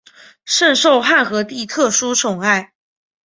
[0.45, 2.73] 甚受汉和帝特殊宠爱。